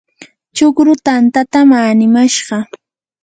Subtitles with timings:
[0.55, 2.57] chukru tantatam awnimashqa.